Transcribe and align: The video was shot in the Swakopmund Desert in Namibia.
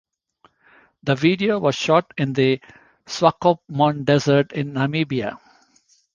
The 1.03 1.13
video 1.13 1.59
was 1.59 1.75
shot 1.75 2.11
in 2.17 2.33
the 2.33 2.59
Swakopmund 3.05 4.05
Desert 4.07 4.51
in 4.51 4.73
Namibia. 4.73 5.37